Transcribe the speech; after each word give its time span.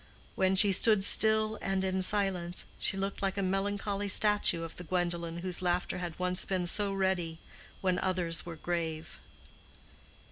When 0.33 0.55
she 0.55 0.71
stood 0.71 1.03
still 1.03 1.59
and 1.61 1.83
in 1.83 2.01
silence, 2.01 2.65
she 2.79 2.97
looked 2.97 3.21
like 3.21 3.37
a 3.37 3.43
melancholy 3.43 4.09
statue 4.09 4.63
of 4.63 4.75
the 4.75 4.83
Gwendolen 4.83 5.41
whose 5.45 5.61
laughter 5.61 5.99
had 5.99 6.17
once 6.17 6.43
been 6.43 6.65
so 6.65 6.91
ready 6.91 7.37
when 7.81 7.99
others 7.99 8.43
were 8.43 8.55
grave. 8.55 9.19